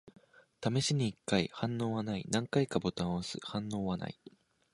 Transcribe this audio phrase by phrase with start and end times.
[0.61, 1.51] 試しに一回。
[1.53, 2.25] 反応はない。
[2.31, 3.37] 何回かボタンを押す。
[3.43, 4.19] 反応はない。